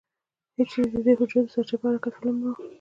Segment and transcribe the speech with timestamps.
[0.57, 2.57] هېچېرې دده د حجرو د سرچپه حرکت فلم نه و.